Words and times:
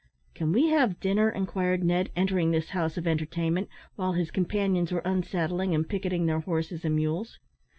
"Can 0.33 0.51
we 0.51 0.69
have 0.69 0.99
dinner!" 0.99 1.29
inquired 1.29 1.83
Ned, 1.83 2.09
entering 2.15 2.49
this 2.49 2.69
house 2.69 2.97
of 2.97 3.05
entertainment, 3.05 3.69
while 3.97 4.13
his 4.13 4.31
companions 4.31 4.91
were 4.91 5.03
unsaddling 5.05 5.75
and 5.75 5.87
picketing 5.87 6.25
their 6.25 6.39
horses 6.39 6.83
and 6.83 6.95
mules. 6.95 7.37